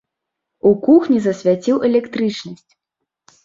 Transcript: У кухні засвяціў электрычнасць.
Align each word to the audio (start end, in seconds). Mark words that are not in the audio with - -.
У 0.69 0.71
кухні 0.87 1.21
засвяціў 1.27 1.87
электрычнасць. 1.93 2.69